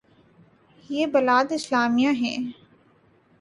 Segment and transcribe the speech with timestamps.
[0.89, 2.37] یہ بلاد اسلامیہ ہیں۔